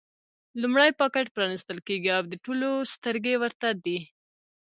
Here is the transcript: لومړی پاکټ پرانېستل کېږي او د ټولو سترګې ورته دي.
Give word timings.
لومړی 0.61 0.91
پاکټ 0.99 1.25
پرانېستل 1.35 1.77
کېږي 1.87 2.09
او 2.17 2.21
د 2.31 2.33
ټولو 2.45 2.69
سترګې 2.93 3.35
ورته 3.41 3.67
دي. 3.83 3.99